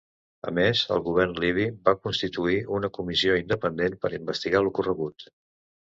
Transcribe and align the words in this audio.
A 0.51 0.53
més, 0.59 0.79
el 0.95 1.01
govern 1.07 1.35
libi 1.43 1.67
va 1.89 1.93
constituir 2.07 2.57
una 2.79 2.91
comissió 2.97 3.39
independent 3.43 3.99
per 4.07 4.15
investigar 4.19 4.63
l'ocorregut. 4.65 5.29